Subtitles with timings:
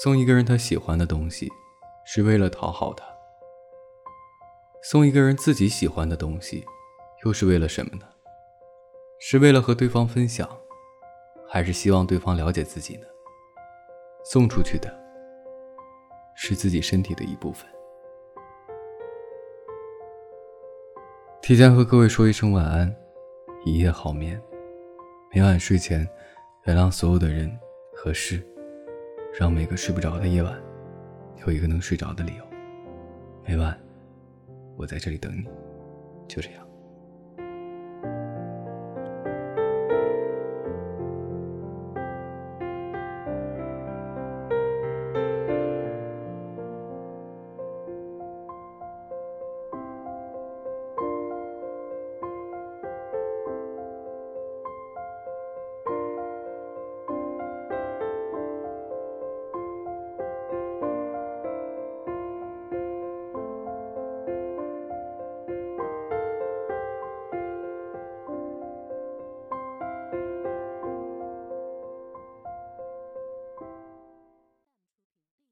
[0.00, 1.50] 送一个人他喜欢的东西，
[2.06, 3.04] 是为了讨好他；
[4.80, 6.64] 送一个人自己喜欢的东西，
[7.24, 8.06] 又是为了什么呢？
[9.18, 10.48] 是为了和对方分享，
[11.48, 13.06] 还是希望对方了解自己呢？
[14.24, 14.88] 送出去的，
[16.36, 17.68] 是自己身体的一部分。
[21.42, 22.94] 提前和各位说一声晚安，
[23.64, 24.40] 一夜好眠。
[25.34, 26.08] 每晚睡前，
[26.66, 27.50] 原谅所有的人
[27.92, 28.40] 和事。
[29.38, 30.60] 让每个睡不着的夜晚，
[31.46, 32.44] 有一个能睡着的理由。
[33.46, 33.78] 每晚，
[34.76, 35.44] 我在这里等你，
[36.26, 36.66] 就这样。